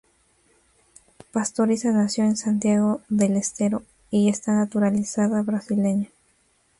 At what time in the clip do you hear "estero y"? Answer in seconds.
3.37-4.29